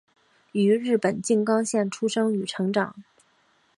[0.53, 2.95] 于日本静冈县出生与成长。